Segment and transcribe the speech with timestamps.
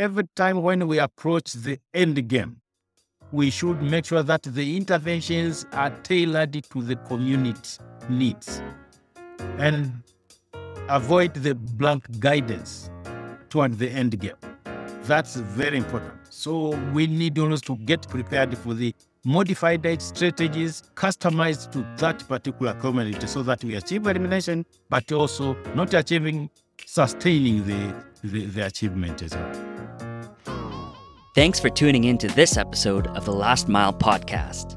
[0.00, 2.60] every time when we approach the end game,
[3.32, 7.78] we should make sure that the interventions are tailored to the community
[8.08, 8.62] needs
[9.58, 9.92] and
[10.88, 12.90] avoid the blank guidance
[13.50, 14.36] toward the end game.
[15.02, 16.14] That's very important.
[16.30, 18.94] So we need always to get prepared for the
[19.24, 25.92] modified strategies customized to that particular community so that we achieve elimination, but also not
[25.92, 26.48] achieving,
[26.86, 29.67] sustaining the, the, the achievement as well.
[31.38, 34.74] Thanks for tuning in to this episode of the Last Mile podcast.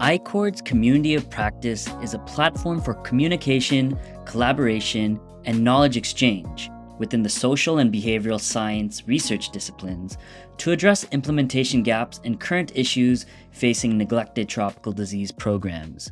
[0.00, 6.68] iCHORDS Community of Practice is a platform for communication, collaboration, and knowledge exchange
[6.98, 10.18] within the social and behavioral science research disciplines
[10.56, 16.10] to address implementation gaps and current issues facing neglected tropical disease programs.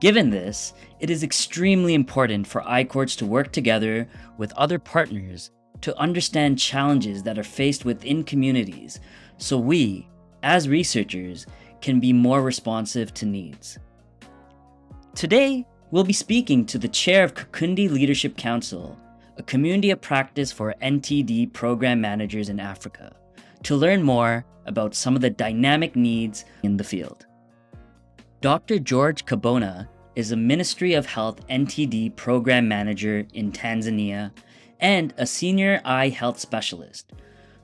[0.00, 4.08] Given this, it is extremely important for iCHORDS to work together
[4.38, 5.52] with other partners
[5.82, 9.00] to understand challenges that are faced within communities
[9.38, 10.06] so we,
[10.42, 11.46] as researchers,
[11.80, 13.78] can be more responsive to needs.
[15.14, 18.98] Today, we'll be speaking to the chair of Kikundi Leadership Council,
[19.38, 23.16] a community of practice for NTD program managers in Africa
[23.62, 27.26] to learn more about some of the dynamic needs in the field.
[28.40, 28.78] Dr.
[28.78, 34.30] George Kabona is a Ministry of Health NTD program manager in Tanzania
[34.80, 37.12] and a senior eye health specialist.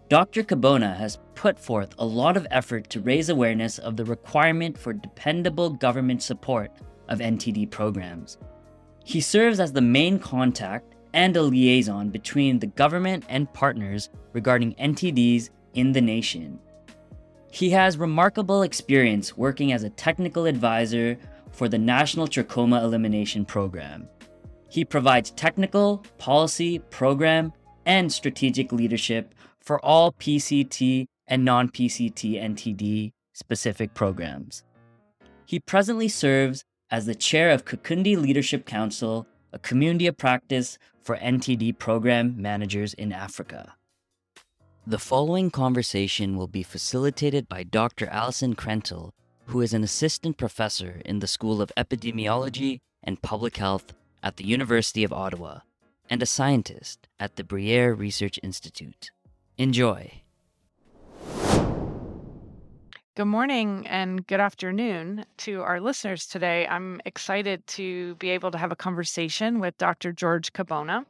[0.09, 0.45] Dr.
[0.45, 4.93] Kabona has put forth a lot of effort to raise awareness of the requirement for
[4.93, 6.71] dependable government support
[7.09, 8.39] of NTD programs.
[9.05, 14.75] He serves as the main contact and a liaison between the government and partners regarding
[14.75, 16.59] NTDs in the nation.
[17.51, 21.19] He has remarkable experience working as a technical advisor
[21.53, 24.09] for the National Trachoma Elimination Program.
[24.69, 27.53] He provides technical, policy, program,
[27.85, 34.65] and strategic leadership for all PCT and non PCT NTD specific programs.
[35.45, 41.17] He presently serves as the chair of Kikundi Leadership Council, a community of practice for
[41.17, 43.75] NTD program managers in Africa.
[44.87, 48.07] The following conversation will be facilitated by Dr.
[48.07, 49.11] Alison Krentel,
[49.47, 53.95] who is an assistant professor in the School of Epidemiology and Public Health
[54.27, 55.61] at the University of Ottawa
[56.11, 59.13] and a scientist at the Bruyere Research Institute.
[59.57, 60.23] Enjoy.
[63.17, 66.67] Good morning and good afternoon to our listeners today.
[66.67, 70.13] I'm excited to be able to have a conversation with Dr.
[70.13, 71.07] George Kabona,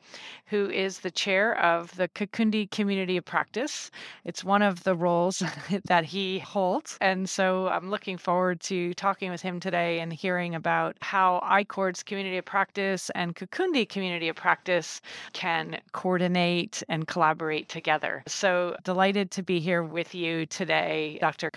[0.47, 3.91] who is the chair of the Kikundi Community of Practice.
[4.25, 5.43] It's one of the roles
[5.87, 6.97] that he holds.
[7.01, 12.05] And so I'm looking forward to talking with him today and hearing about how iCHORDS
[12.05, 15.01] Community of Practice and Kikundi Community of Practice
[15.33, 18.23] can coordinate and collaborate together.
[18.29, 21.51] So delighted to be here with you today, Dr.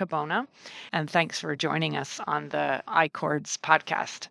[0.91, 4.27] And thanks for joining us on the iCHORDS podcast.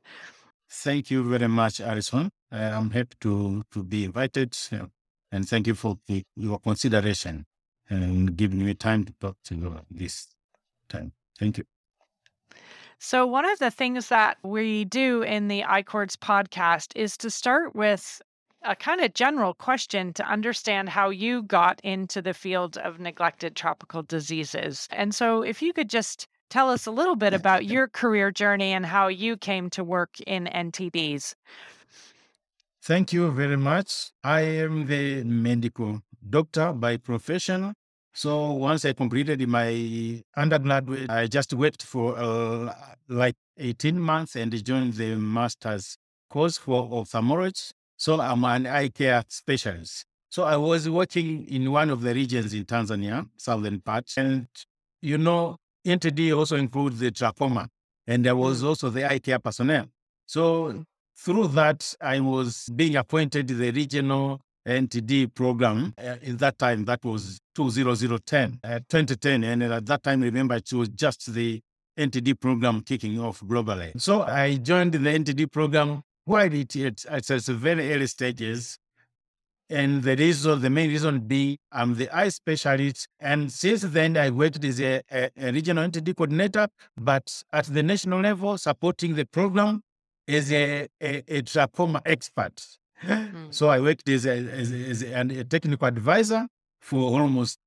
[0.70, 2.30] Thank you very much, Alison.
[2.50, 4.56] I'm happy to, to be invited.
[5.32, 7.46] And thank you for the, your consideration
[7.90, 10.28] and giving me time to talk to you this
[10.88, 11.12] time.
[11.38, 11.64] Thank you.
[12.98, 17.76] So, one of the things that we do in the iCHORDS podcast is to start
[17.76, 18.20] with
[18.62, 23.54] a kind of general question to understand how you got into the field of neglected
[23.54, 24.88] tropical diseases.
[24.90, 28.72] And so, if you could just tell us a little bit about your career journey
[28.72, 31.34] and how you came to work in NTDs.
[32.82, 34.12] Thank you very much.
[34.24, 37.74] I am the medical doctor by profession.
[38.14, 42.74] So once I completed my undergraduate, I just worked for uh,
[43.08, 45.98] like 18 months and joined the master's
[46.30, 47.72] course for ophthalmology.
[47.98, 50.06] So I'm an eye care specialist.
[50.30, 54.12] So I was working in one of the regions in Tanzania, southern part.
[54.16, 54.46] And,
[55.02, 57.66] you know, NTD also includes the trachoma.
[58.06, 58.68] And there was mm.
[58.68, 59.86] also the eye care personnel.
[60.26, 60.84] So
[61.16, 65.92] through that, I was being appointed the regional NTD program.
[65.98, 69.42] Uh, in that time, that was 2010, uh, 2010.
[69.42, 71.60] And at that time, remember, it was just the
[71.98, 74.00] NTD program kicking off globally.
[74.00, 78.78] So I joined the NTD program while it, it, it's at very early stages.
[79.70, 83.08] And the reason, the main reason being, I'm the eye specialist.
[83.20, 87.82] And since then, I worked as a, a, a regional NTD coordinator, but at the
[87.82, 89.82] national level, supporting the program
[90.26, 92.62] as a, a, a trachoma expert.
[93.02, 93.54] Mm.
[93.54, 96.46] So I worked as, a, as, as a, technical advisor
[96.80, 97.58] for almost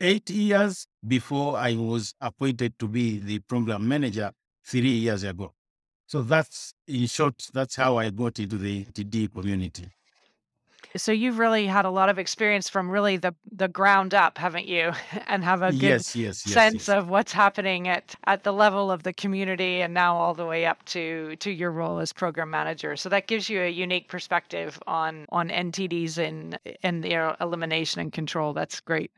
[0.00, 4.32] eight years before I was appointed to be the program manager
[4.64, 5.52] three years ago.
[6.06, 9.88] So that's, in short, that's how I got into the TD community.
[10.96, 14.66] So you've really had a lot of experience from really the the ground up, haven't
[14.66, 14.92] you?
[15.26, 18.90] and have a good Yes, yes, yes, sense of what's happening at at the level
[18.90, 22.50] of the community and now all the way up to to your role as program
[22.50, 22.96] manager.
[22.96, 28.12] So that gives you a unique perspective on on NTDs and and their elimination and
[28.12, 28.52] control.
[28.52, 29.10] That's great.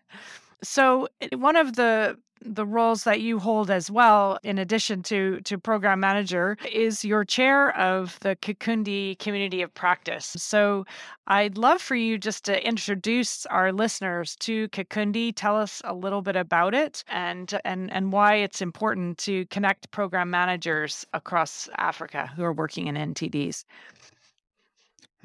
[0.63, 5.41] So eh, one of the the roles that you hold as well, in addition to
[5.43, 10.37] to program manager, is your chair of the Kikundi Community of Practice.
[10.39, 10.85] So
[11.27, 15.33] I'd love for you just to introduce our listeners to Kikundi.
[15.35, 19.91] Tell us a little bit about it and and and why it's important to connect
[19.91, 23.65] program managers across Africa who are working in NTDs.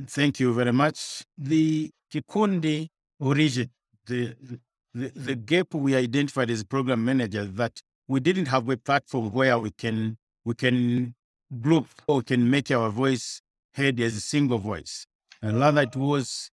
[0.08, 1.24] Thank you very much.
[1.38, 3.70] The Kikundi origin,
[4.08, 4.36] the,
[4.94, 9.58] the, the gap we identified as program managers that we didn't have a platform where
[9.58, 11.16] we can we can
[11.60, 13.42] group or we can make our voice
[13.76, 15.06] heard as a single voice.
[15.42, 16.52] And rather it was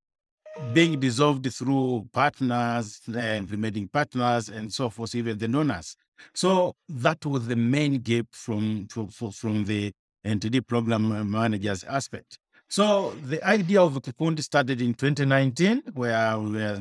[0.72, 5.96] being dissolved through partners, and remaining partners, and so forth, even the donors.
[6.34, 9.92] So that was the main gap from from, from the
[10.26, 12.38] NTD program managers aspect.
[12.68, 16.80] So the idea of Kikundi started in 2019, where we were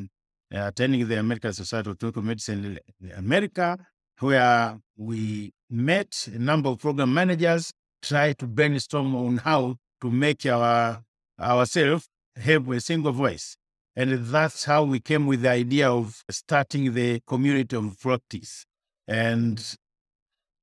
[0.52, 3.78] attending the American Society of Clinical Medicine in America,
[4.20, 7.72] where we met a number of program managers,
[8.02, 11.02] try to brainstorm on how to make our
[11.40, 13.58] ourselves have a single voice.
[13.96, 18.66] And that's how we came with the idea of starting the community of practice.
[19.08, 19.64] And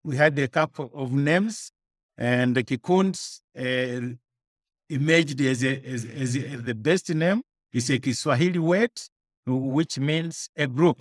[0.04, 1.72] we had a couple of names,
[2.16, 4.14] and the Kikundi uh,
[4.88, 7.42] emerged as, a, as, as, a- the best name.
[7.72, 8.92] It's a Kiswahili word,
[9.46, 10.98] which means a group.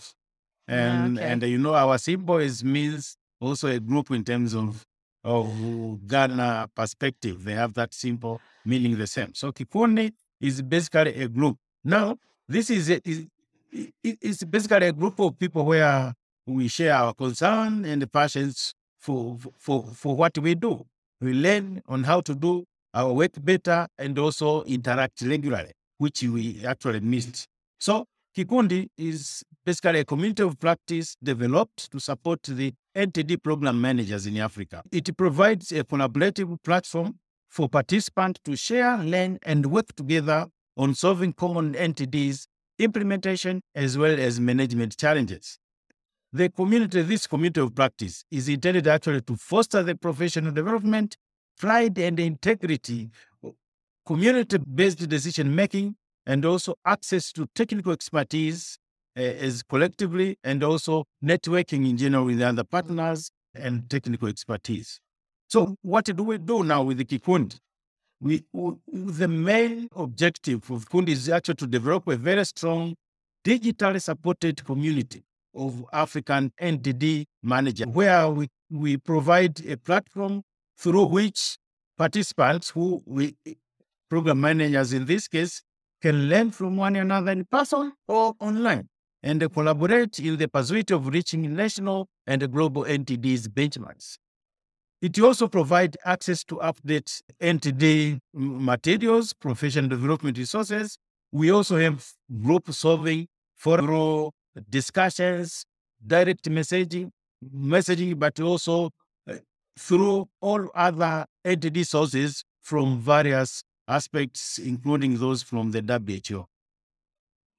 [0.70, 1.28] Ah, and, okay.
[1.32, 4.86] and you know, our symbol is means also a group in terms of,
[5.24, 7.44] of Ghana perspective.
[7.44, 9.34] They have that symbol meaning the same.
[9.34, 11.58] So Kikundi is basically a group.
[11.84, 12.18] Now,
[12.48, 13.26] this is, a, is
[13.72, 16.14] it- it's basically a group of people where
[16.46, 20.86] we share our concern and the passions for, for, for what we do.
[21.20, 26.64] We learn on how to do our work better and also interact regularly, which we
[26.66, 27.48] actually missed.
[27.80, 28.06] So
[28.36, 34.38] Kikundi is basically a community of practice developed to support the NTD program managers in
[34.38, 34.82] Africa.
[34.92, 37.20] It provides a collaborative platform
[37.50, 42.48] for participants to share, learn, and work together on solving common NTDs,
[42.80, 45.60] implementation, as well as management challenges.
[46.32, 51.18] The community, this community of practice, is intended actually to foster the professional development,
[51.60, 53.12] pride, and integrity,
[54.08, 58.78] community based decision making, and also access to technical expertise
[59.18, 65.00] uh, as collectively, and also networking in general with other partners and technical expertise.
[65.48, 67.60] So, what do we do now with the Kikundi?
[68.20, 72.96] We, w- the main objective of Kikundi is actually to develop a very strong
[73.46, 75.24] digitally supported community
[75.56, 80.42] of African NTD managers, where we, we provide a platform
[80.78, 81.58] through which
[81.98, 83.36] participants who we
[84.10, 85.62] program managers in this case
[86.04, 88.90] can learn from one another in person or online
[89.24, 94.18] and collaborate in the pursuit of reaching national and global NTDs benchmarks.
[95.02, 100.98] It also provides access to update NTD materials, professional development resources.
[101.32, 102.06] We also have
[102.42, 104.32] group solving forum
[104.70, 105.66] discussions,
[106.06, 107.12] direct messaging,
[107.56, 108.90] messaging, but also
[109.30, 109.36] uh,
[109.80, 116.46] through all other NTD sources from various aspects, including those from the WHO.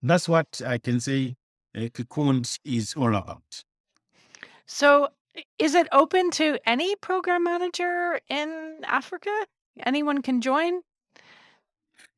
[0.02, 1.36] That's what I can say
[1.76, 3.64] uh, Kikundi is all about.
[4.66, 5.08] So,
[5.58, 9.30] is it open to any program manager in Africa?
[9.84, 10.80] Anyone can join?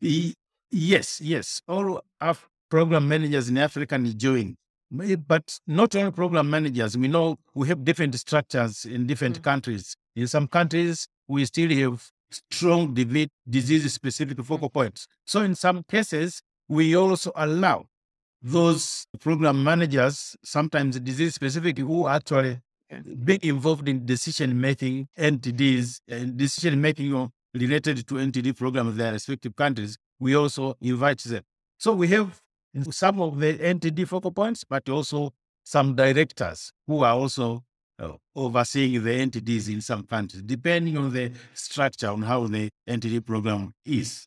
[0.01, 0.35] Y-
[0.73, 1.63] Yes, yes.
[1.69, 2.37] All our
[2.69, 4.57] program managers in Africa can join.
[4.91, 6.99] But not all program managers.
[6.99, 9.43] We know we have different structures in different Mm.
[9.45, 9.97] countries.
[10.17, 14.79] In some countries, we still have strong debate disease specific focal mm-hmm.
[14.79, 15.07] points.
[15.25, 17.87] So, in some cases, we also allow
[18.43, 22.61] those program managers, sometimes disease specific, who actually
[23.25, 29.13] be involved in decision making entities and decision making related to NTD programs in their
[29.13, 29.97] respective countries.
[30.21, 31.43] We also invite them.
[31.79, 32.41] So we have
[32.91, 35.33] some of the NTD focal points, but also
[35.65, 37.65] some directors who are also
[38.35, 43.73] overseeing the NTDs in some countries, depending on the structure on how the NTD program
[43.85, 44.27] is.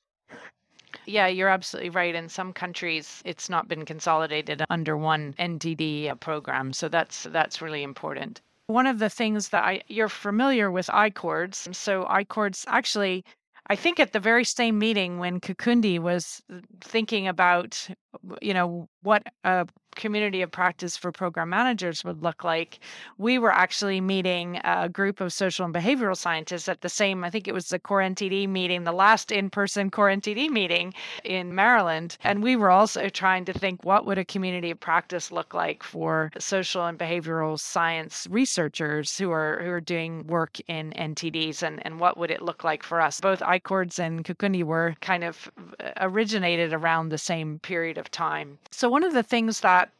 [1.06, 2.14] Yeah, you're absolutely right.
[2.14, 7.84] In some countries, it's not been consolidated under one NTD program, so that's that's really
[7.84, 8.42] important.
[8.68, 13.24] One of the things that I you're familiar with iCHORDS, so iCHORDS actually
[13.72, 17.88] I think at the very same meeting when Kikundi was uh, thinking about,
[18.42, 22.80] you know, what a community of practice for program managers would look like,
[23.18, 27.30] we were actually meeting a group of social and behavioral scientists at the same, I
[27.30, 32.18] think it was the COR-NTD meeting, the last in person COR-NTD meeting in Maryland.
[32.24, 35.84] And we were also trying to think what would a community of practice look like
[35.84, 41.86] for social and behavioral science researchers who are who are doing work in NTDs and,
[41.86, 43.20] and what would it look like for us.
[43.20, 48.58] Both iCHORDS and Kikundi were kind of uh, originated around the same period of time.
[48.72, 49.92] So one of the things that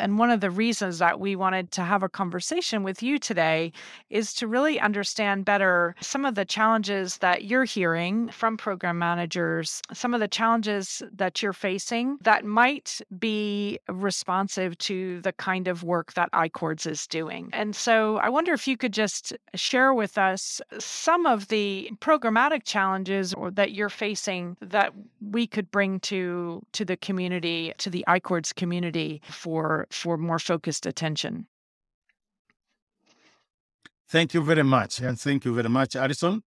[0.00, 3.72] and one of the reasons that we wanted to have a conversation with you today
[4.10, 9.82] is to really understand better some of the challenges that you're hearing from program managers,
[9.92, 15.82] some of the challenges that you're facing that might be responsive to the kind of
[15.82, 17.48] work that iCHORDS is doing.
[17.52, 22.62] And so I wonder if you could just share with us some of the programmatic
[22.64, 24.92] challenges or that you're facing that
[25.30, 27.45] we could bring to to the community,
[27.78, 31.46] to the iCHORDS community for for more focused attention.
[34.08, 35.00] Thank you very much.
[35.00, 36.42] And thank you very much, Alison.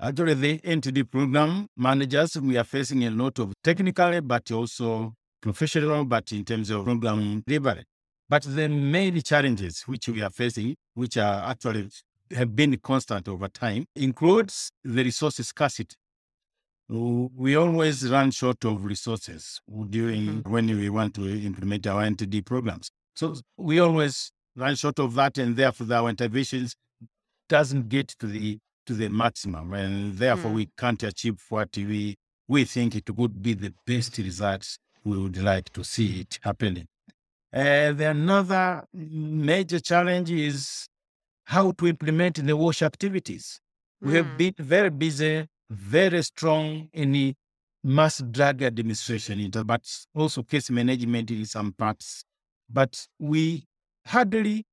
[0.00, 6.04] Actually, the NTD program managers, we are facing a lot of technical, but also professional,
[6.04, 7.84] but in terms of program delivery.
[8.28, 11.88] But the main challenges which we are facing, which are actually
[12.30, 15.96] have been constant over time, includes the resource scarcity.
[16.88, 20.46] We always run short of resources during Mhm.
[20.48, 22.90] when we want to implement our NTD programs.
[23.16, 26.76] So we always run short of that, and therefore our interventions
[27.48, 30.54] doesn't get to the to the maximum, and therefore Mm.
[30.54, 32.14] we can't achieve what we
[32.48, 36.86] we think it would be the best results we would like to see it happening.
[37.50, 40.86] And the another major challenge is
[41.46, 43.60] how to implement the wash activities.
[44.00, 44.38] We have Mm.
[44.38, 47.34] been very busy, very strong in the
[47.82, 49.82] mass drug administration, but
[50.14, 52.24] also case management in some parts.
[52.68, 53.64] But we
[54.06, 54.64] hardly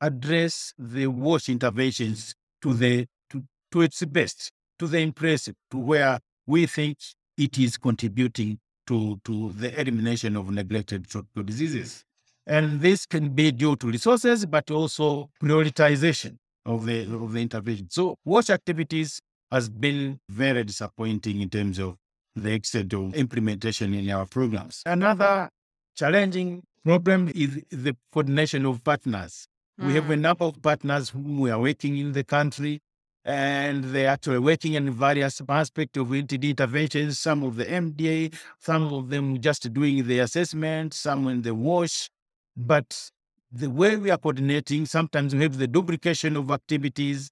[0.00, 3.42] address the wash interventions to the to,
[3.72, 6.98] to its best, to the impressive, to where we think
[7.36, 12.04] it is contributing to, to the elimination of neglected tropical diseases.
[12.46, 17.88] And this can be due to resources, but also prioritization of the of the intervention.
[17.90, 21.96] So wash activities has been very disappointing in terms of
[22.36, 24.82] the extent of implementation in our programs.
[24.86, 25.50] Another
[25.96, 29.46] challenging problem is the coordination of partners.
[29.78, 30.20] We have a Mm.
[30.20, 32.80] number of partners whom we are working in the country,
[33.24, 37.18] and they're actually working in various aspects of NTD interventions.
[37.18, 38.30] Some of the MDA,
[38.60, 42.08] some of them just doing the assessment, some in the wash.
[42.56, 43.10] But
[43.50, 47.30] the way we are coordinating, sometimes we have the duplication of activities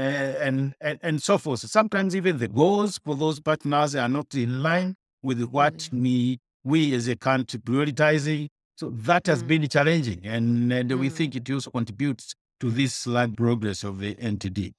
[0.00, 1.60] and, and and so forth.
[1.60, 6.94] Sometimes even the goals for those partners are not in line with what we we
[6.94, 8.48] as a country prioritizing.
[8.76, 9.46] So that has Mm.
[9.48, 11.12] been challenging, and, and we Mm.
[11.12, 14.72] think it also contributes to this slight progress of the NTD.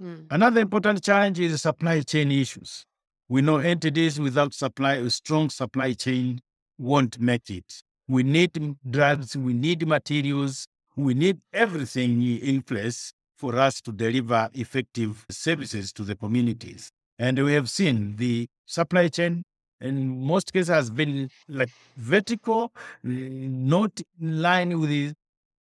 [0.00, 0.26] Mm.
[0.30, 2.84] Another important challenge is supply chain issues.
[3.28, 6.40] We know NTDs without supply, a strong supply chain
[6.78, 7.82] won't make it.
[8.08, 10.66] We need drugs, we need materials,
[10.96, 13.12] we need everything in place
[13.44, 16.90] for us to deliver effective services to the communities.
[17.18, 19.42] And we have seen the supply chain
[19.82, 22.72] in most cases has been like vertical,
[23.02, 25.12] not in line with the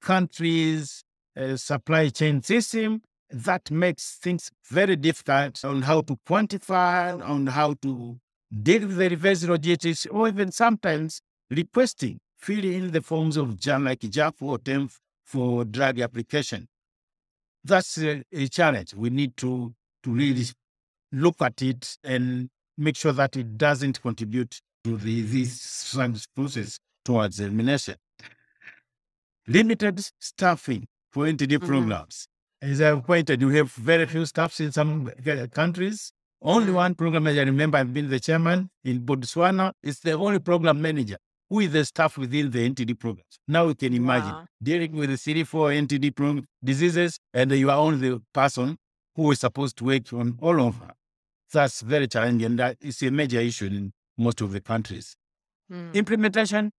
[0.02, 1.04] country's
[1.36, 7.74] uh, supply chain system that makes things very difficult on how to quantify, on how
[7.82, 8.18] to
[8.62, 13.84] deal with the reverse logistics, or even sometimes requesting, filling in the forms of JAM
[13.84, 16.68] like JAF or TEMF for drug application.
[17.64, 18.94] That's a, a challenge.
[18.94, 20.46] We need to, to really
[21.12, 25.96] look at it and make sure that it doesn't contribute to the, this
[26.36, 27.96] process towards elimination.
[29.48, 31.68] Limited staffing for NTD Mhm.
[31.68, 32.28] programs.
[32.62, 35.10] As I've pointed, we have very few staffs in some
[35.52, 36.14] countries.
[36.42, 36.76] Only Mm.
[36.76, 37.42] one program manager.
[37.42, 39.74] I remember I've been the chairman in Botswana.
[39.82, 41.18] It's the only program manager
[41.54, 43.38] who is the staff within the NTD programs.
[43.48, 44.48] Now you can imagine Wow.
[44.64, 48.78] dealing with the city for NTD program diseases, and you are only the person
[49.16, 50.90] who is supposed to work on all of them.
[51.52, 55.16] That's very challenging, and that is a major issue in most of the countries.
[55.72, 55.94] Mm.
[55.94, 56.72] Implementation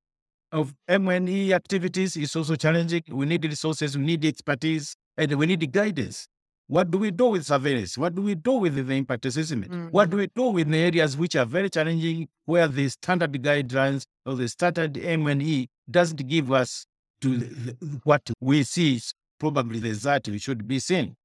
[0.50, 3.04] of M&E activities is also challenging.
[3.08, 6.26] We need resources, we need expertise, and we need guidance.
[6.66, 7.98] What do we do with surveillance?
[7.98, 9.92] What do we do with the impact assessment?
[9.92, 14.06] What do we do with the areas which are very challenging, where the standard guidelines
[14.24, 16.86] or the standard M&E doesn't give us
[17.20, 17.46] to the-
[17.80, 21.16] the- what we see is probably the result we should be seeing.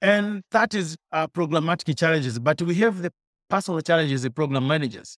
[0.00, 2.38] And that is uh, programmatic challenges.
[2.38, 3.12] But we have the
[3.48, 5.16] personal challenges, the program managers,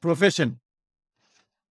[0.00, 0.60] profession,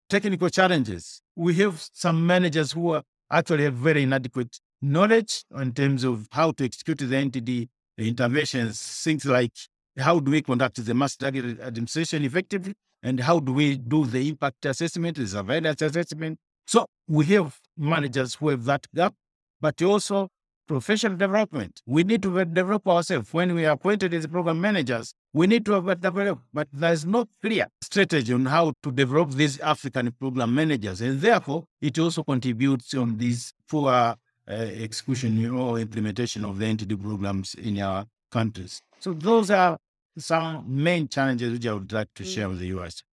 [0.10, 1.22] technical challenges.
[1.36, 6.52] We have some managers who are actually have very inadequate knowledge in terms of how
[6.52, 7.68] to execute the NTD
[7.98, 9.54] interventions, things like
[9.98, 14.30] how do we conduct the mass drug administration effectively, and how do we do the
[14.30, 16.38] impact assessment, the surveillance assessment.
[16.66, 19.14] So we have managers who have that gap,
[19.60, 20.30] but also
[20.68, 21.82] professional development.
[21.86, 23.34] We need to develop ourselves.
[23.34, 27.68] When we are appointed as program managers, we need to develop, but there's no clear
[27.82, 31.02] strategy on how to develop these African program managers.
[31.02, 34.16] And therefore, it also contributes on this poor
[34.50, 38.82] Uh, execution or implementation of the NTD programs in our countries.
[39.00, 39.78] So those are
[40.18, 42.34] some main challenges which I would like to mm.
[42.34, 43.04] share with the US.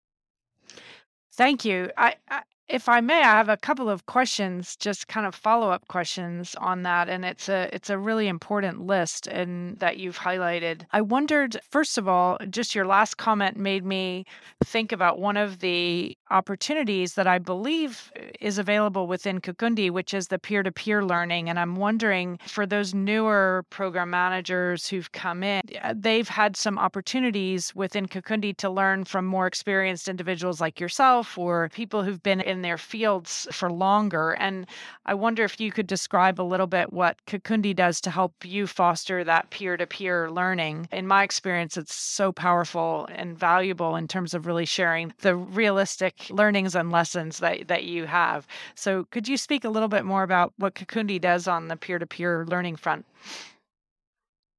[1.33, 1.91] Thank you.
[1.95, 5.87] I, I if I may, I have a couple of questions, just kind of follow-up
[5.87, 10.85] questions on that, and it's a it's a really important list and that you've highlighted.
[10.91, 14.25] I wondered, first of all, just your last comment made me
[14.65, 20.27] think about one of the opportunities that I believe is available within Kikundi, which is
[20.27, 21.49] the peer-to-peer learning.
[21.49, 26.77] And I'm wondering for those newer program managers who've come in, uh, they've had some
[26.77, 32.41] opportunities within Kikundi to learn from more experienced individuals like yourself or people who've been
[32.41, 34.31] in in their fields for longer.
[34.31, 34.65] And
[35.05, 38.65] I wonder if you could describe a little bit what Kikundi does to help you
[38.65, 40.87] foster that peer to peer learning.
[40.91, 46.27] In my experience, it's so powerful and valuable in terms of really sharing the realistic
[46.31, 48.47] learnings and lessons that, that you have.
[48.73, 51.99] So, could you speak a little bit more about what Kikundi does on the peer
[51.99, 53.05] to peer learning front?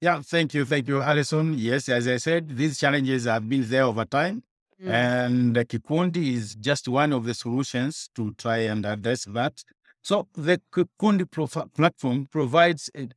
[0.00, 0.64] Yeah, thank you.
[0.64, 1.58] Thank you, Alison.
[1.58, 4.44] Yes, as I said, these challenges have been there over time.
[4.82, 4.90] Mm.
[4.90, 9.64] And the Kikundi is just one of the solutions to try and address that.
[10.02, 13.08] So the Kikundi prof- platform provides a,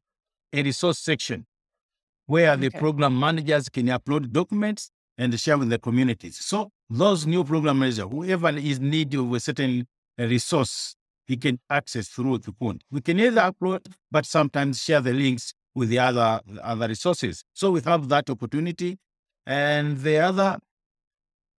[0.53, 1.45] a, resource section
[2.25, 2.61] where okay.
[2.61, 6.37] the program managers can upload documents and share with the communities.
[6.43, 9.87] So those new program managers, whoever is need of a certain
[10.17, 10.95] resource,
[11.27, 12.81] he can access through the Kikundi.
[12.89, 17.43] We can either upload, but sometimes share the links with the other other resources.
[17.53, 18.97] So we have that opportunity.
[19.45, 20.57] And the other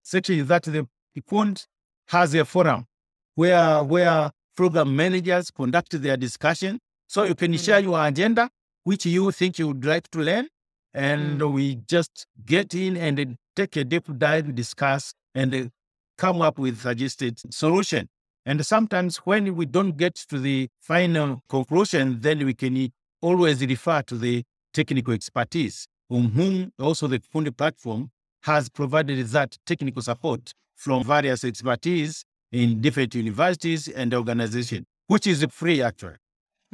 [0.03, 0.87] section that the
[1.17, 1.67] Kikundi
[2.09, 2.87] has a forum
[3.35, 6.79] where where program managers conduct their discussion.
[7.07, 7.85] So you can share mm.
[7.85, 8.51] your agenda,
[8.85, 10.49] which you think you would like to learn,
[10.95, 11.53] and mm.
[11.53, 15.71] we just get in and take a deep dive, discuss, and
[16.19, 18.09] come up with suggested solution.
[18.45, 24.03] And sometimes when we don't get to the final conclusion, then we can always refer
[24.03, 24.43] to the
[24.75, 28.11] technical expertise, on whom also the Kikundi platform
[28.43, 35.45] has provided that technical support from various expertise in different universities and organizations, which is
[35.51, 36.17] free actually.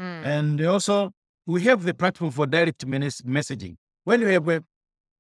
[0.00, 0.24] Mm.
[0.24, 1.12] And also,
[1.46, 3.76] we have the platform for direct messaging.
[4.04, 4.62] When you have a,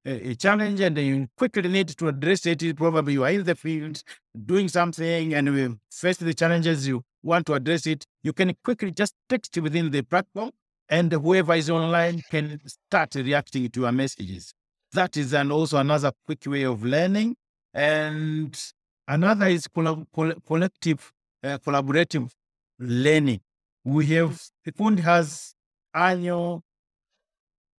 [0.04, 4.02] a, challenge and you quickly need to address it, probably you are in the field
[4.46, 8.90] doing something and we face the challenges you want to address it, you can quickly
[8.90, 10.50] just text within the platform
[10.88, 14.54] and whoever is online can start reacting to your messages.
[14.92, 17.36] That is an also another quick way of learning.
[17.74, 18.58] And
[19.06, 21.12] another is collective,
[21.44, 22.30] uh, collaborative
[22.78, 23.40] learning.
[23.84, 25.54] We have, Kikundi has
[25.94, 26.62] annual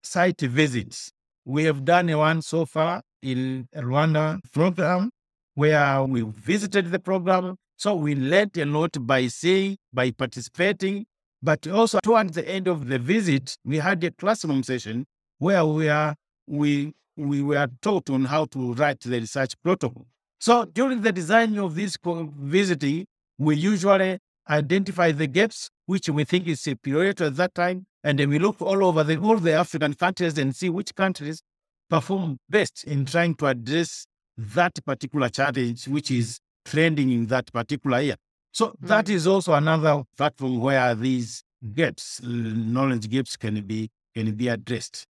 [0.03, 1.11] site visits.
[1.44, 5.11] We have done one so far in Rwanda program
[5.55, 7.57] where we visited the program.
[7.77, 11.07] So we learned a lot by seeing, by participating,
[11.42, 15.07] but also towards the end of the visit, we had a classroom session
[15.38, 16.14] where we are
[16.48, 20.06] we we were taught on how to write the research protocol.
[20.38, 23.06] So during the design of this visiting,
[23.38, 28.18] we usually identify the gaps which we think is a priority at that time, and
[28.18, 31.42] then we look all over the all the African countries and see which countries
[31.90, 34.06] perform best in trying to address
[34.37, 38.16] that particular challenge which is trending in that particular year.
[38.52, 38.87] So mm-hmm.
[38.87, 41.42] that is also another platform where these
[41.74, 45.06] gaps, knowledge gaps, can be can be addressed.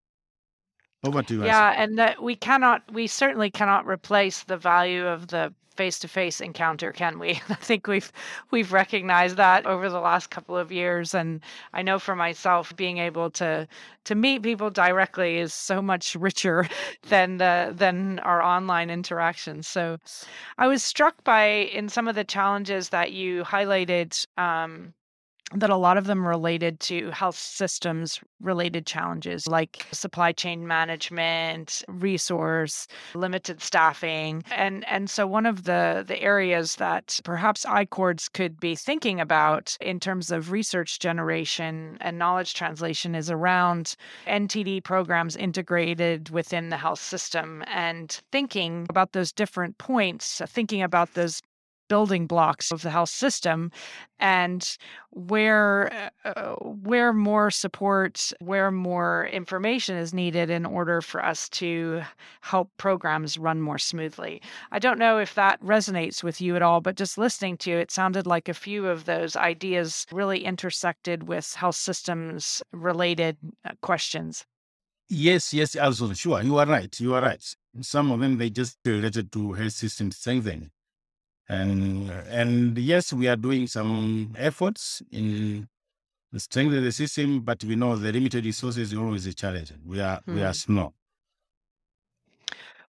[1.45, 6.91] Yeah, and that we cannot, we certainly cannot replace the value of the face-to-face encounter,
[6.91, 7.29] can we?
[7.49, 8.11] I think we've
[8.51, 11.39] we've recognized that over the last couple of years, and
[11.73, 13.67] I know for myself, being able to
[14.05, 16.67] to meet people directly is so much richer
[17.09, 19.67] than the than our online interactions.
[19.67, 19.97] So,
[20.57, 24.25] I was struck by in some of the challenges that you highlighted.
[24.37, 24.93] Um,
[25.53, 31.83] that a lot of them related to health systems related challenges like supply chain management,
[31.87, 34.43] resource, limited staffing.
[34.51, 39.77] And and so one of the the areas that perhaps iCHORDS could be thinking about
[39.79, 43.95] in terms of research generation and knowledge translation is around
[44.27, 51.13] NTD programs integrated within the health system and thinking about those different points, thinking about
[51.13, 51.41] those
[51.87, 53.71] building blocks of the health system
[54.19, 54.77] and
[55.11, 62.01] where uh, where more support where more information is needed in order for us to
[62.41, 64.41] help programs run more smoothly.
[64.71, 67.77] I don't know if that resonates with you at all but just listening to you
[67.77, 73.71] it sounded like a few of those ideas really intersected with health systems related uh,
[73.81, 74.45] questions.
[75.09, 77.55] Yes yes also sure you are right you are right.
[77.81, 80.71] Some of them they just related to health system strengthening
[81.49, 85.67] and and yes, we are doing some efforts in
[86.35, 89.73] strengthening the system, but we know the limited resources is always a challenge.
[89.85, 90.53] We are we are hmm.
[90.53, 90.93] small.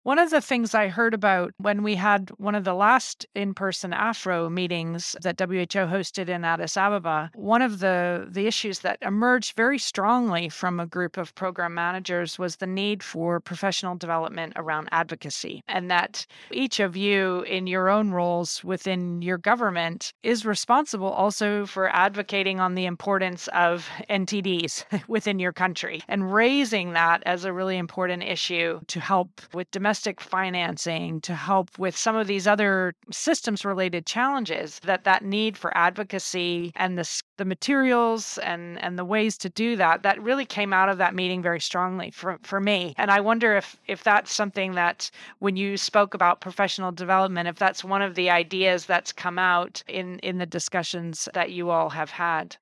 [0.09, 3.53] One of the things I heard about when we had one of the last in
[3.53, 8.97] person AFRO meetings that WHO hosted in Addis Ababa, one of the, the issues that
[9.03, 14.55] emerged very strongly from a group of program managers was the need for professional development
[14.57, 15.63] around advocacy.
[15.69, 21.67] And that each of you, in your own roles within your government, is responsible also
[21.67, 27.53] for advocating on the importance of NTDs within your country and raising that as a
[27.53, 32.47] really important issue to help with domestic domestic financing to help with some of these
[32.47, 38.97] other systems related challenges that that need for advocacy and the, the materials and and
[38.97, 42.39] the ways to do that that really came out of that meeting very strongly for,
[42.43, 42.95] for me.
[42.97, 47.57] And i wonder if if that's something that when you spoke about professional development if
[47.57, 51.91] that's one of the ideas that's come out in in the discussions that you all
[51.91, 52.57] have had.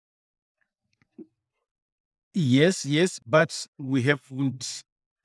[2.33, 4.85] Yes, yes, but we haven't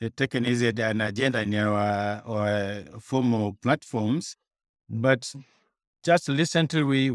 [0.10, 4.36] taken as an agenda in our, our formal platforms.
[4.90, 5.34] But
[6.04, 7.12] just recently, we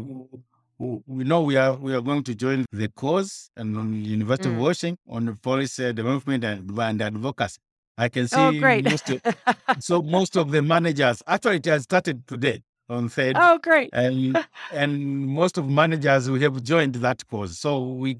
[0.79, 4.53] we know we are we are going to join the cause and on University mm.
[4.53, 7.57] of Washington on policy development and, and advocacy.
[7.97, 8.85] I can see oh, great.
[8.85, 9.21] most of,
[9.79, 13.35] so most of the managers actually it has started today on third.
[13.37, 13.89] Oh, great!
[13.91, 14.37] And
[14.71, 17.59] and most of managers we have joined that cause.
[17.59, 18.17] So we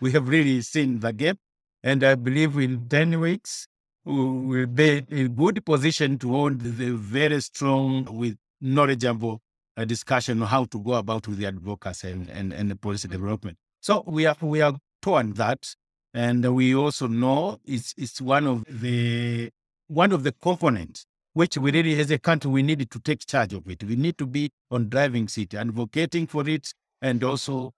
[0.00, 1.38] we have really seen the gap,
[1.82, 3.68] and I believe in ten weeks
[4.04, 9.40] will be in good position to hold the very strong with knowledgeable
[9.76, 13.08] uh, discussion on how to go about with the advocacy and, and, and the policy
[13.08, 13.56] development.
[13.80, 15.74] So we are we are toward that,
[16.14, 19.50] and we also know it's it's one of the
[19.88, 23.54] one of the components which we really as a country we need to take charge
[23.54, 23.82] of it.
[23.82, 27.72] We need to be on driving seat, advocating for it, and also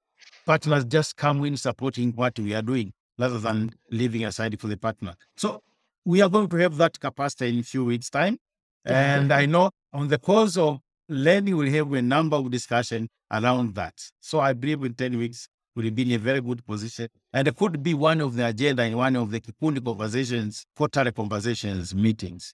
[0.45, 4.77] partners just come in supporting what we are doing rather than leaving aside for the
[4.77, 5.15] partner.
[5.37, 5.63] So
[6.05, 8.38] we are going to have that capacity in a few weeks' time.
[8.85, 13.75] And I know on the course of learning, we'll have a number of discussion around
[13.75, 13.95] that.
[14.21, 17.09] So I believe in 10 weeks, we'll be in a very good position.
[17.33, 21.12] And it could be one of the agenda in one of the Kikundi conversations, quarterly
[21.12, 22.53] conversations, meetings.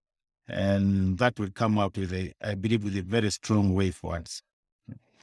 [0.48, 4.16] And that will come out with a, I believe, with a very strong way for
[4.16, 4.42] us.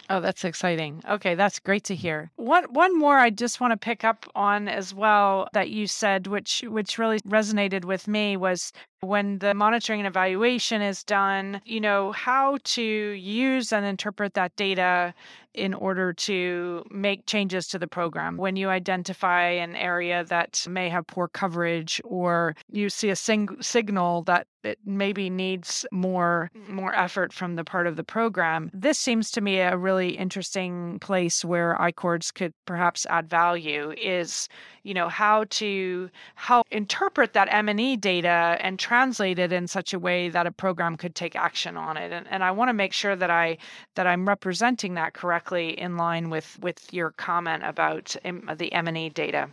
[0.10, 1.04] Oh, that's exciting.
[1.10, 2.02] Okay, that's great to mm-hmm.
[2.02, 2.32] hear.
[2.38, 6.28] One one more I just want to pick up on as well that you said
[6.28, 11.80] which which really resonated with me was when the monitoring and evaluation is done, you
[11.80, 15.14] know, how to use and interpret that data
[15.58, 18.38] in order to make changes to the program.
[18.38, 23.62] When you identify an area that may have poor coverage or you see a sing-
[23.62, 28.70] signal that it maybe needs more more effort from the part of the program.
[28.74, 34.50] This seems to me a really interesting place where iCHORDS could perhaps add value is,
[34.84, 40.00] you know, how to how interpret that M&E data and translate it in such a
[40.00, 42.12] way that a program could take action on it.
[42.12, 43.58] And, and I want to make sure that I
[43.96, 48.16] that I'm representing that correctly in line with with your comment about
[48.58, 49.50] the M&E data.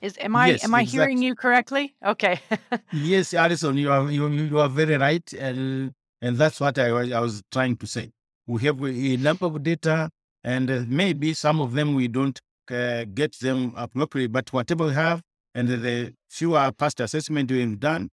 [0.00, 1.94] Is am I Yes, am I hearing you correctly?
[2.04, 2.40] Okay.
[2.92, 5.92] Yes, Alison, you are you, you are very right, and
[6.22, 8.10] and that's what I was I was trying to say.
[8.46, 10.10] We have a number of data,
[10.44, 12.38] and uh, maybe some of them we don't
[12.70, 15.22] uh, get them appropriately, but whatever we have,
[15.54, 18.10] and the fewer past assessment we've done,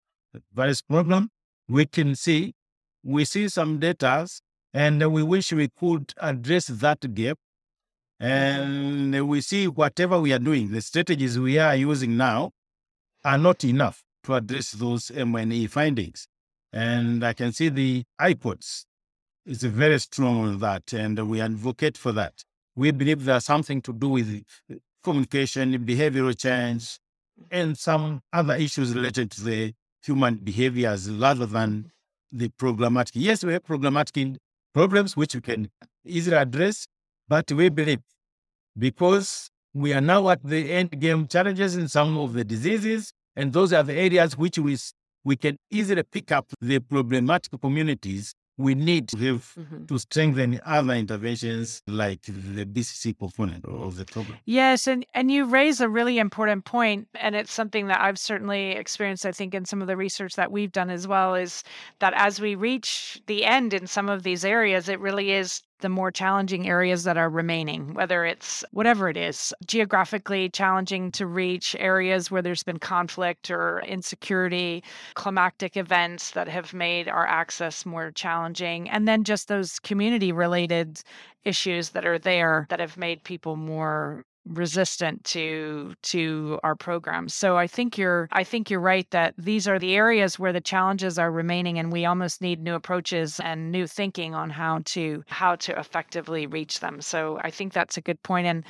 [0.54, 1.28] various problem,
[1.68, 2.54] we can see
[3.04, 4.26] we see some data,
[4.74, 7.38] and we wish we could address that gap
[8.18, 12.50] and we see whatever we are doing, the strategies we are using now
[13.24, 16.26] are not enough to address those M&E findings.
[16.72, 18.84] And I can see the iCHORDS
[19.46, 22.44] is very strong on that, and we advocate for that.
[22.76, 24.44] we believe there's something to do with
[25.02, 26.98] communication, behavioral change,
[27.50, 31.90] and some other issues related to the human behaviors rather than
[32.32, 33.12] the programmatic.
[33.14, 34.36] Yes, we have programmatic
[34.74, 35.70] problems which we can
[36.04, 36.86] easily address,
[37.28, 38.00] but we believe
[38.76, 43.52] because we are now at the end game challenges in some of the diseases, and
[43.52, 44.76] those are the areas which we,
[45.24, 49.86] we can easily pick up the problematic communities we need to have mm-hmm.
[49.86, 54.38] to strengthen other interventions like the BCC component of the program.
[54.44, 58.72] Yes, and and you raise a really important point, and it's something that I've certainly
[58.72, 59.26] experienced.
[59.26, 61.64] I think in some of the research that we've done as well is
[61.98, 65.90] that as we reach the end in some of these areas, it really is the
[65.90, 71.76] more challenging areas that are remaining, whether it's whatever it is, geographically challenging to reach
[71.78, 78.10] areas where there's been conflict or insecurity, climactic events that have made our access more
[78.12, 81.02] challenging, and then just those community related
[81.44, 87.34] issues that are there that have made people more resistant to to our programs.
[87.34, 90.60] So I think you're I think you're right that these are the areas where the
[90.60, 95.24] challenges are remaining and we almost need new approaches and new thinking on how to
[95.28, 97.00] how to effectively reach them.
[97.00, 98.64] So I think that's a good point and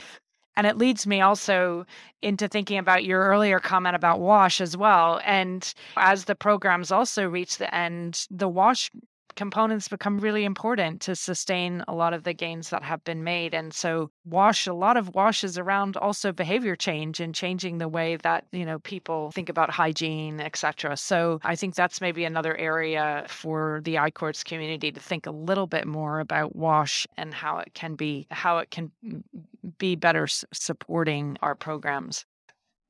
[0.56, 1.84] and it leads me also
[2.22, 5.20] into thinking about your earlier comment about WASH as well.
[5.24, 8.90] And as the programs also reach the end, the WASH
[9.36, 13.54] components become really important to sustain a lot of the gains that have been made.
[13.54, 18.16] And so wash, a lot of washes around also behavior change and changing the way
[18.16, 20.96] that, you know, people think about hygiene, etc.
[20.96, 25.66] So I think that's maybe another area for the iCHORDS community to think a little
[25.66, 29.22] bit more about wash and how it can be how it can mm,
[29.78, 32.24] be better supporting our programs.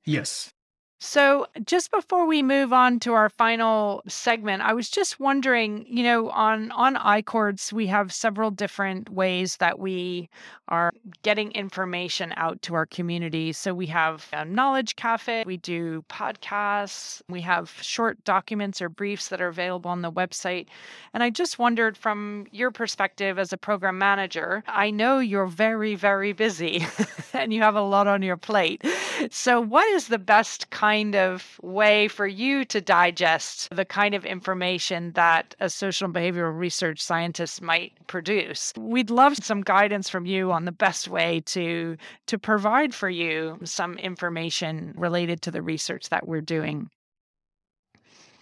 [0.04, 0.52] Yes,
[1.00, 6.02] so, just before we move on to our final segment, I was just wondering, you
[6.04, 10.30] know, on on iCHORDS, we have several different ways that we
[10.68, 13.52] are getting information out to our community.
[13.52, 19.28] So, we have a knowledge cafe, we do podcasts, we have short documents or briefs
[19.28, 20.68] that are available on the website.
[21.12, 25.96] And I just wondered from your perspective as a program manager, I know you're very
[25.96, 26.87] very busy
[27.35, 28.83] and you have a lot on your plate.
[29.31, 34.24] So, what is the best kind of way for you to digest the kind of
[34.24, 38.72] information that a social and behavioral research scientist might produce.
[38.79, 41.96] We'd love some guidance from you on the best way to
[42.27, 46.90] to provide for you some information related to the research that we're doing.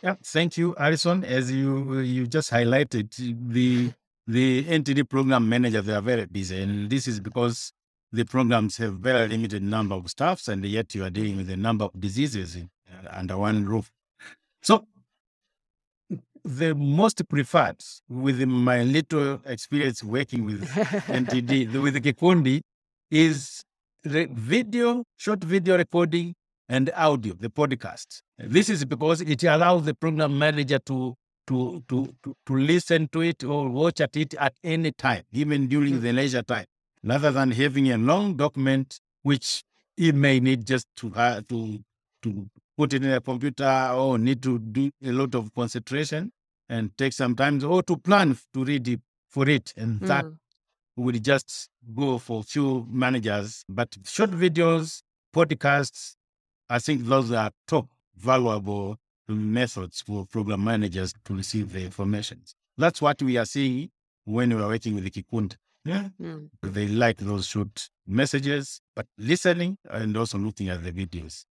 [0.03, 1.25] Yeah, thank you, Alison.
[1.25, 3.09] As you you just highlighted,
[3.53, 3.93] the
[4.27, 7.73] the NTD program managers they are very busy, and this is because
[8.13, 11.57] the programs have very limited number of staffs, and yet you are dealing with a
[11.57, 13.91] number of diseases uh, under one roof.
[14.63, 14.87] So,
[16.45, 22.61] the most preferred, with my little experience working with NTD, with the Kikundi,
[23.11, 23.63] is
[24.03, 26.35] the video, short video recording,
[26.69, 28.21] and audio, the podcast.
[28.39, 31.15] This is because it allows the program manager to
[31.47, 35.67] to to to, to listen to it or watch at it at any time, even
[35.67, 36.67] during the leisure time
[37.05, 39.65] rather than having a long document which
[39.97, 41.79] he may need just to uh, to
[42.23, 46.33] to put it in a computer or need to do a lot of concentration
[46.69, 49.73] and take some time or to plan to read it for it.
[49.77, 50.07] And mm.
[50.07, 50.25] that
[50.97, 53.65] will just go for few managers.
[53.69, 55.03] But short videos
[55.35, 56.15] podcasts
[56.69, 57.87] i think those are top
[58.17, 58.97] valuable
[59.29, 62.43] methods for program managers to receive the information.
[62.77, 63.91] That's what we are seeing
[64.25, 66.09] when we are working with the kikundi yeah.
[66.21, 66.49] Mm.
[66.63, 71.45] They like those short messages, but listening and also looking at the videos.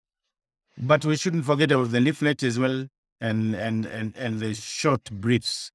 [0.78, 2.86] But we shouldn't forget about the leaflet as well
[3.20, 5.70] and and and, and the short briefs.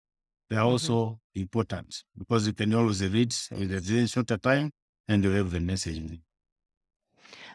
[0.50, 0.68] They're mm-hmm.
[0.68, 1.42] also mm-hmm.
[1.42, 4.72] important because you can always read with a shorter time
[5.08, 6.20] and you have the message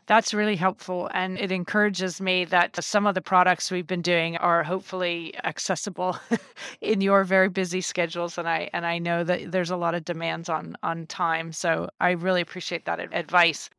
[0.07, 1.09] that's really helpful.
[1.15, 6.19] And it encourages me that some of the products we've been doing are hopefully accessible
[6.81, 8.39] in your very busy schedules.
[8.39, 11.53] And I and I know that there's a lot of demands on on time.
[11.53, 13.71] So I really appreciate that advice.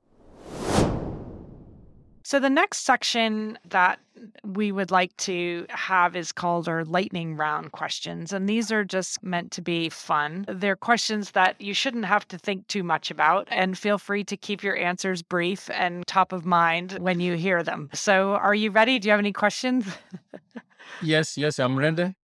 [2.23, 3.99] So, the next section that
[4.43, 8.31] we would like to have is called our lightning round questions.
[8.31, 10.45] And these are just meant to be fun.
[10.47, 13.47] They're questions that you shouldn't have to think too much about.
[13.51, 17.61] And feel free to keep your answers brief and top of mind when you hear
[17.61, 17.89] them.
[17.93, 18.99] So, are you ready?
[18.99, 19.85] Do you have any questions?
[21.01, 22.15] yes, yes, I'm ready.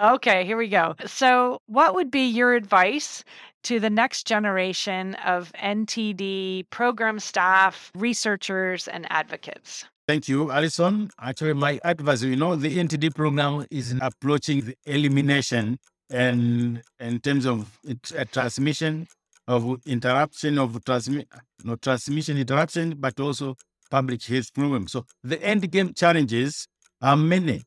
[0.00, 0.94] Okay, here we go.
[1.06, 3.24] So, what would be your advice
[3.64, 9.84] to the next generation of NTD program staff, researchers, and advocates?
[10.06, 11.10] Thank you, Alison.
[11.20, 15.78] Actually, my advice, you know, the NTD program is approaching the elimination
[16.10, 19.06] and in terms of uh, transmission
[19.46, 21.26] of interruption of transmi-
[21.64, 23.56] no, transmission interruption, but also
[23.90, 24.92] public health problems.
[24.92, 26.68] So the end game challenges
[27.02, 27.62] are many,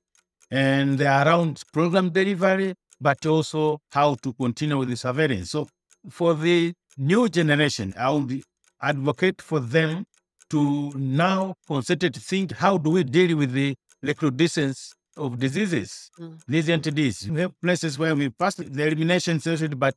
[0.51, 5.51] and they are around program delivery, but also how to continue with the surveillance.
[5.51, 5.67] So
[6.09, 8.43] for the new generation, I would
[8.81, 10.05] advocate for them
[10.49, 16.39] to now concentrate, to think how do we deal with the recrudescence of diseases, Mm.
[16.47, 17.29] these NTDs.
[17.29, 19.95] We have places where we passed the elimination threshold, but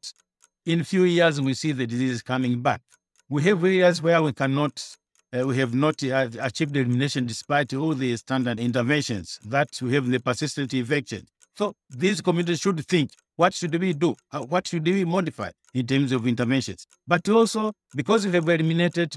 [0.67, 2.81] in few years we see the disease coming back.
[3.29, 4.97] We have areas where we cannot,
[5.35, 10.07] uh, we have not uh, achieved elimination despite all the standard interventions that we have
[10.07, 11.27] the persistent infection.
[11.57, 14.14] So these communities should think, what should we do?
[14.33, 16.87] Uh, What should we modify in terms of interventions?
[17.07, 19.16] But also, because we have eliminated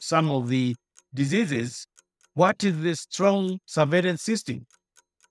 [0.00, 0.74] some of the
[1.14, 1.86] diseases,
[2.34, 4.66] what is the strong surveillance system?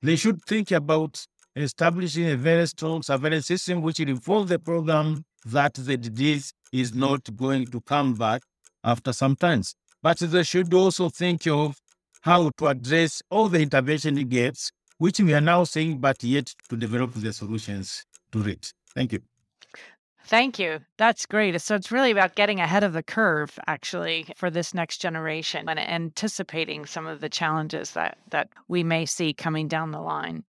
[0.01, 5.23] They should think about establishing a very strong surveillance system which will inform the program
[5.45, 8.41] that the disease is not going to come back
[8.83, 9.75] after some times.
[10.01, 11.77] But they should also think of
[12.21, 16.75] how to address all the intervention gaps, which we are now seeing, but yet to
[16.75, 18.73] develop the solutions to it.
[18.93, 19.21] Thank you.
[20.25, 20.79] Thank you.
[20.97, 21.59] That's great.
[21.59, 25.79] So it's really about getting ahead of the curve, actually, for this next generation and
[25.79, 30.43] anticipating some of the challenges that that we may see coming down the line.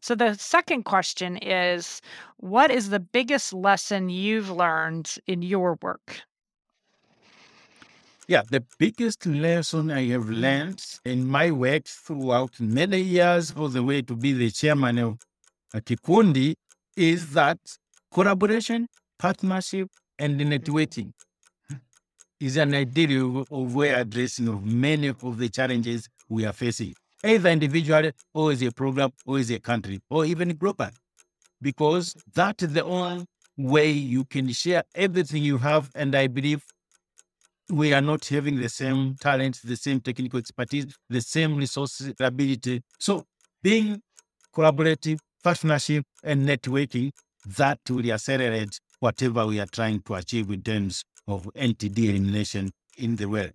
[0.00, 2.00] So the second question is,
[2.38, 6.22] what is the biggest lesson you've learned in your work?
[8.30, 10.34] Yeah, the biggest lesson I have mm-hmm.
[10.34, 15.18] learned in my work throughout many years, all the way to be the chairman of
[15.74, 16.54] Kikundi,
[16.96, 17.58] is that
[18.14, 18.86] collaboration,
[19.18, 20.52] partnership, and mm-hmm.
[20.52, 21.12] networking
[22.38, 27.50] is an ideal of way addressing of many of the challenges we are facing, either
[27.50, 30.90] individually or as a program or as a country or even global,
[31.60, 33.26] because that is the only
[33.58, 35.90] way you can share everything you have.
[35.96, 36.62] And I believe
[37.70, 42.82] we are not having the same talent, the same technical expertise, the same resources ability.
[42.98, 43.24] So
[43.62, 44.00] being
[44.54, 47.10] collaborative, partnership, and networking,
[47.56, 53.16] that will accelerate whatever we are trying to achieve in terms of NTD elimination in
[53.16, 53.54] the world.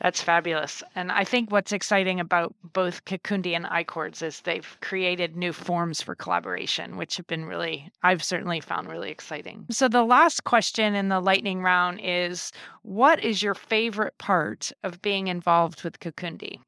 [0.00, 0.82] That's fabulous.
[0.94, 6.00] And I think what's exciting about both Kikundi and iCHORDS is they've created new forms
[6.00, 9.66] for collaboration, which have been really, I've certainly found really exciting.
[9.70, 15.02] So the last question in the lightning round is what is your favorite part of
[15.02, 16.60] being involved with Kikundi?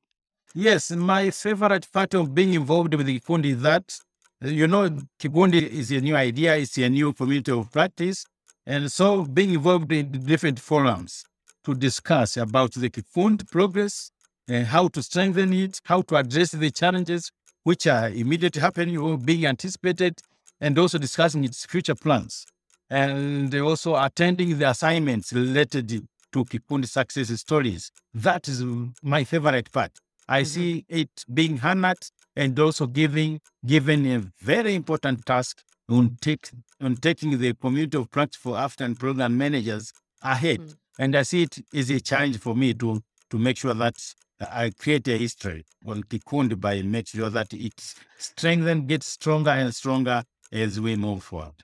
[0.53, 3.97] Yes, my favorite part of being involved with Kikundi is that,
[4.41, 4.91] you know,
[5.21, 8.25] Kikundi is a new idea, it's a new community of practice.
[8.67, 11.25] And so being involved in different forums
[11.65, 14.11] to discuss about the Kikundi progress
[14.49, 17.31] and how to strengthen it, how to address the challenges
[17.65, 20.19] which are immediately happening or being anticipated,
[20.61, 22.47] and also discussing its future plans.
[22.89, 25.89] And also attending the assignments related
[26.33, 27.93] to Kikundi success stories.
[28.15, 28.65] That is
[29.03, 29.93] my favorite part.
[30.29, 30.47] I Mhm.
[30.47, 32.03] see it being honored
[32.37, 38.11] and also giving given a very important task on take on taking the community of
[38.11, 39.93] practice for African program managers
[40.23, 40.61] ahead.
[40.61, 40.75] Mm.
[41.01, 43.97] And I see it is a challenge for me to to make sure that
[44.39, 49.75] I create a history on Kikundi by make sure that it's strengthened, gets stronger and
[49.75, 51.55] stronger as we move forward.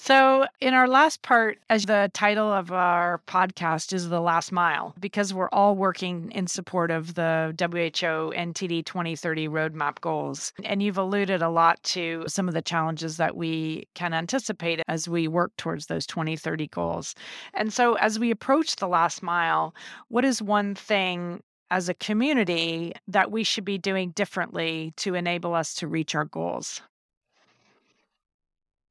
[0.00, 4.94] So, in our last part, as the title of our podcast is The Last Mile,
[5.00, 10.52] because we're all working in support of the WHO NTD 2030 roadmap goals.
[10.64, 15.08] And you've alluded a lot to some of the challenges that we can anticipate as
[15.08, 17.16] we work towards those 2030 goals.
[17.52, 19.74] And so, as we approach the last mile,
[20.06, 25.54] what is one thing as a community that we should be doing differently to enable
[25.54, 26.80] us to reach our goals?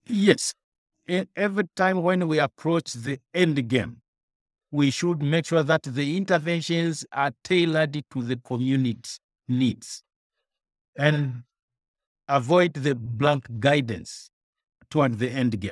[0.05, 0.53] Yes.
[1.07, 4.01] Every time when we approach the end game,
[4.71, 9.09] we should make sure that the interventions are tailored to the community
[9.47, 10.03] needs
[10.97, 11.43] and
[12.27, 14.29] avoid the blank guidance
[14.89, 15.71] toward the end game.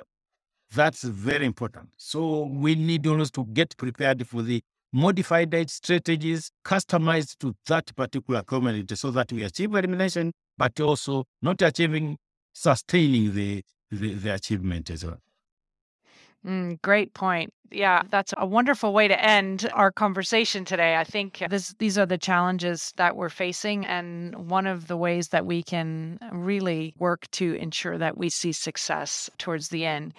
[0.73, 1.89] That's very important.
[1.97, 4.61] So we need always to get prepared for the
[4.93, 11.61] modified strategies customized to that particular community so that we achieve elimination, but also not
[11.61, 12.17] achieving,
[12.53, 15.19] sustaining the, the, the achievement as well.
[16.45, 17.51] Mm, great point.
[17.71, 20.95] Yeah, that's a wonderful way to end our conversation today.
[20.97, 25.29] I think this, these are the challenges that we're facing, and one of the ways
[25.29, 30.13] that we can really work to ensure that we see success towards the end.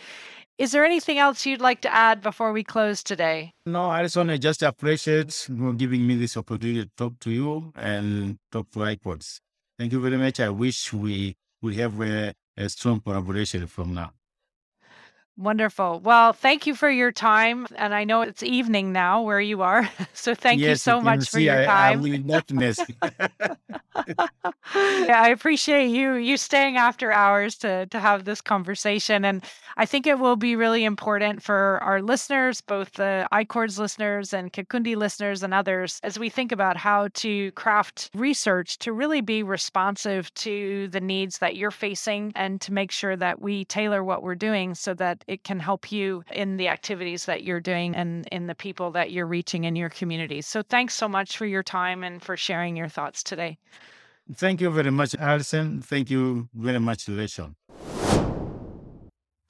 [0.58, 3.52] Is there anything else you'd like to add before we close today?
[3.66, 7.30] No, I just want to just appreciate you giving me this opportunity to talk to
[7.30, 9.40] you and talk to iCHORDS.
[9.78, 10.40] Thank you very much.
[10.40, 14.12] I wish we we have a, a strong collaboration from now.
[15.38, 16.00] Wonderful.
[16.00, 17.66] Well, thank you for your time.
[17.76, 19.88] And I know it's evening now where you are.
[20.14, 22.00] So thank you Yes, you so much for your time.
[22.00, 22.84] I'm in darkness.
[24.74, 29.44] yeah, I appreciate you you staying after hours to to have this conversation, and
[29.76, 34.52] I think it will be really important for our listeners, both the iCHORDS listeners and
[34.52, 39.42] Kikundi listeners and others, as we think about how to craft research to really be
[39.42, 44.22] responsive to the needs that you're facing, and to make sure that we tailor what
[44.22, 48.26] we're doing so that it can help you in the activities that you're doing and
[48.32, 50.46] in the people that you're reaching in your communities.
[50.46, 53.58] So thanks so much for your time and for sharing your thoughts today.
[54.34, 55.80] Thank you very much, Alison.
[55.82, 57.54] Thank you very much, Leshawn.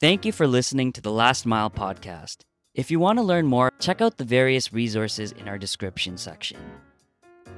[0.01, 2.43] Thank you for listening to the Last Mile podcast.
[2.75, 6.59] If you want to learn more, check out the various resources in our description section.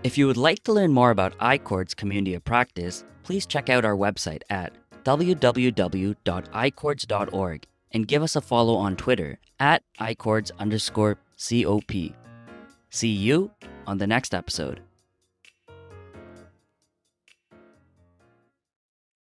[0.04, 3.84] If you would like to learn more about iCHORDS community of practice, please check out
[3.84, 6.16] our website at www.icords.org
[7.90, 11.90] and give us a follow on Twitter at icords underscore COP.
[12.90, 13.50] See you
[13.88, 14.82] on the next episode.